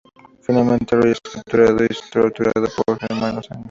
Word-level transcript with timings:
Finalmente, 0.41 0.95
Roy 0.95 1.11
es 1.11 1.21
capturado 1.21 1.83
y 1.83 1.87
torturado 2.11 2.67
por 2.75 2.97
el 2.99 3.07
Hermano 3.17 3.43
Sangre. 3.43 3.59